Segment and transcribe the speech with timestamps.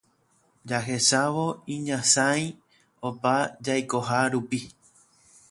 [0.69, 2.43] Jahechávo iñasãi
[3.07, 4.59] opa jaikoha rupi